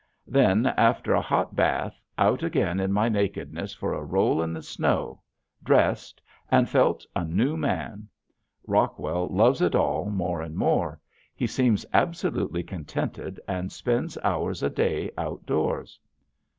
[0.25, 4.63] Then, after a hot bath, out again in my nakedness for a roll in the
[4.63, 5.21] snow,
[5.63, 8.07] dressed, and felt a new man.
[8.65, 10.99] Rockwell loves it all more and more.
[11.35, 15.99] He seems absolutely contented and spends hours a day outdoors.